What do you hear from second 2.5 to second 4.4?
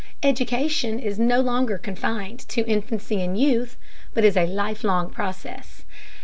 infancy and youth, but is